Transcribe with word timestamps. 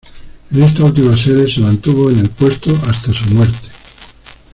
En 0.49 0.63
esta 0.63 0.83
última 0.83 1.15
sede, 1.15 1.47
se 1.47 1.59
mantuvo 1.59 2.09
en 2.09 2.17
el 2.17 2.29
puesto 2.31 2.71
hasta 2.87 3.13
su 3.13 3.25
muerte. 3.35 3.67